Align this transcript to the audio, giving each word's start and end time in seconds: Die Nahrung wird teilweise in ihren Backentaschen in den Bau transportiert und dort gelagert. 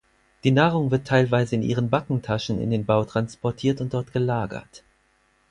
Die 0.43 0.49
Nahrung 0.49 0.89
wird 0.89 1.05
teilweise 1.05 1.53
in 1.53 1.61
ihren 1.61 1.91
Backentaschen 1.91 2.59
in 2.59 2.71
den 2.71 2.85
Bau 2.85 3.05
transportiert 3.05 3.81
und 3.81 3.93
dort 3.93 4.11
gelagert. 4.11 4.81